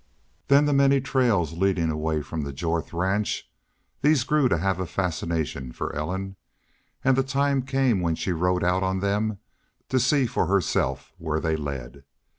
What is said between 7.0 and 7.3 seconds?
and the